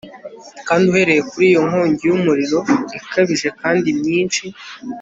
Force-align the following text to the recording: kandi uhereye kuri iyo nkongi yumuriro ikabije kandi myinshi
kandi 0.67 0.83
uhereye 0.91 1.21
kuri 1.29 1.45
iyo 1.51 1.61
nkongi 1.67 2.01
yumuriro 2.09 2.59
ikabije 2.97 3.47
kandi 3.61 3.87
myinshi 3.99 4.43